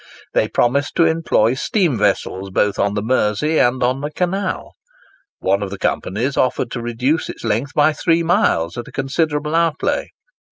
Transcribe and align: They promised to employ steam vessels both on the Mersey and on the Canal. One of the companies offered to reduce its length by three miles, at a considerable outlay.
They 0.33 0.47
promised 0.47 0.95
to 0.95 1.05
employ 1.05 1.53
steam 1.53 1.95
vessels 1.95 2.49
both 2.49 2.79
on 2.79 2.95
the 2.95 3.03
Mersey 3.03 3.59
and 3.59 3.83
on 3.83 4.01
the 4.01 4.09
Canal. 4.09 4.71
One 5.41 5.61
of 5.61 5.69
the 5.69 5.77
companies 5.77 6.35
offered 6.37 6.71
to 6.71 6.81
reduce 6.81 7.29
its 7.29 7.43
length 7.43 7.75
by 7.75 7.93
three 7.93 8.23
miles, 8.23 8.79
at 8.79 8.87
a 8.87 8.91
considerable 8.91 9.53
outlay. 9.53 10.07